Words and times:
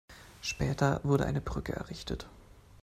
Später 0.41 0.99
wurde 1.03 1.27
eine 1.27 1.41
Brücke 1.41 1.73
errichtet. 1.75 2.27